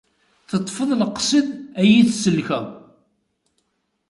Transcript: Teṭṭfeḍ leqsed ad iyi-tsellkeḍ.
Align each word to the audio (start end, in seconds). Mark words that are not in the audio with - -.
Teṭṭfeḍ 0.49 0.89
leqsed 1.01 1.47
ad 1.79 1.85
iyi-tsellkeḍ. 1.89 2.65